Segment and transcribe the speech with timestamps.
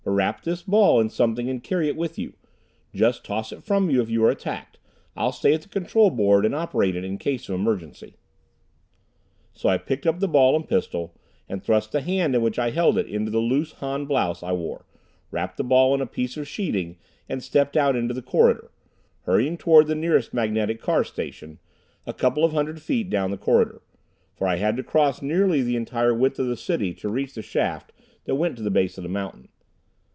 [0.03, 2.33] But wrap this ball in something and carry it with you.
[2.93, 4.79] Just toss it from you if you are attacked.
[5.15, 8.15] I'll stay at the control board and operate it in case of emergency."
[9.53, 11.13] So I picked up ball and pistol,
[11.47, 14.53] and thrust the hand in which I held it into the loose Han blouse I
[14.53, 14.87] wore,
[15.29, 16.97] wrapped the ball in a piece of sheeting,
[17.29, 18.71] and stepped out in the corridor,
[19.25, 21.59] hurrying toward the nearest magnetic car station,
[22.07, 23.81] a couple of hundred feet down the corridor,
[24.33, 27.43] for I had to cross nearly the entire width of the city to reach the
[27.43, 27.91] shaft
[28.25, 29.47] that went to the base of the mountain.